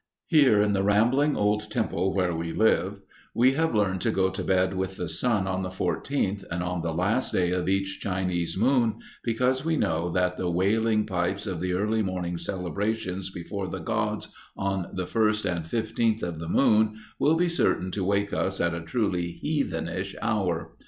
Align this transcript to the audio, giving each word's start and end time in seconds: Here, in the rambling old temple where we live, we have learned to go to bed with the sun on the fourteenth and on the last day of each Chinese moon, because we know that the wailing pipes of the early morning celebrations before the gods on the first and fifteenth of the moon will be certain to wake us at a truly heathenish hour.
Here, 0.25 0.63
in 0.63 0.73
the 0.73 0.81
rambling 0.81 1.35
old 1.37 1.69
temple 1.69 2.11
where 2.15 2.33
we 2.33 2.53
live, 2.53 3.01
we 3.35 3.51
have 3.53 3.75
learned 3.75 4.01
to 4.01 4.09
go 4.09 4.31
to 4.31 4.43
bed 4.43 4.73
with 4.75 4.97
the 4.97 5.07
sun 5.07 5.45
on 5.45 5.61
the 5.61 5.69
fourteenth 5.69 6.43
and 6.49 6.63
on 6.63 6.81
the 6.81 6.91
last 6.91 7.31
day 7.33 7.51
of 7.51 7.69
each 7.69 7.99
Chinese 8.01 8.57
moon, 8.57 8.95
because 9.23 9.63
we 9.63 9.77
know 9.77 10.09
that 10.09 10.37
the 10.37 10.49
wailing 10.49 11.05
pipes 11.05 11.45
of 11.45 11.59
the 11.61 11.73
early 11.73 12.01
morning 12.01 12.39
celebrations 12.39 13.29
before 13.29 13.67
the 13.67 13.77
gods 13.79 14.33
on 14.57 14.89
the 14.93 15.05
first 15.05 15.45
and 15.45 15.67
fifteenth 15.67 16.23
of 16.23 16.39
the 16.39 16.49
moon 16.49 16.95
will 17.19 17.35
be 17.35 17.47
certain 17.47 17.91
to 17.91 18.03
wake 18.03 18.33
us 18.33 18.59
at 18.59 18.73
a 18.73 18.81
truly 18.81 19.33
heathenish 19.43 20.15
hour. 20.19 20.75